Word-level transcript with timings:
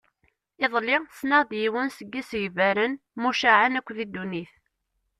Iḍelli 0.65 0.97
ssneɣ-d 1.11 1.51
yiwen 1.61 1.87
seg 1.97 2.13
isegbaren 2.21 2.93
mucaεen 3.21 3.77
akk 3.79 3.89
di 3.97 4.05
ddunit. 4.07 4.51